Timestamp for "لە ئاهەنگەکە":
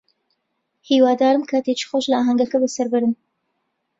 2.11-2.57